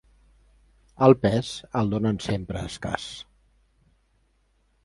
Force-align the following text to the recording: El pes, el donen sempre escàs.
El 1.07 1.13
pes, 1.25 1.51
el 1.81 1.93
donen 1.93 2.19
sempre 2.31 2.65
escàs. 2.71 3.09